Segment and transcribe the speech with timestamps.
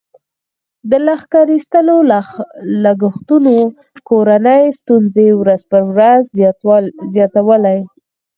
[0.89, 1.97] د لښکر ایستلو
[2.83, 3.55] لګښتونو
[4.09, 6.21] کورنۍ ستونزې ورځ په ورځ
[7.17, 7.79] زیاتولې.